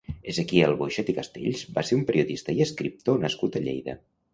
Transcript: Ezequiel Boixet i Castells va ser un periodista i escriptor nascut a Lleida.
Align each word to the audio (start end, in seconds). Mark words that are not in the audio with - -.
Ezequiel 0.31 0.73
Boixet 0.79 1.11
i 1.13 1.15
Castells 1.19 1.63
va 1.77 1.85
ser 1.91 2.01
un 2.01 2.09
periodista 2.11 2.59
i 2.59 2.67
escriptor 2.71 3.25
nascut 3.29 3.63
a 3.65 3.69
Lleida. 3.69 4.03